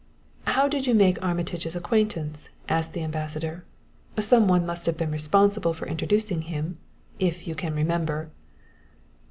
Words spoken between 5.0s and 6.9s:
responsible for introducing him